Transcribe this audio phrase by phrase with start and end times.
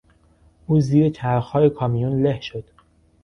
[0.67, 2.63] او زیر چرخهای کامیون له شد.